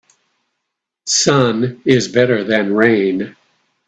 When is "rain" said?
2.73-3.35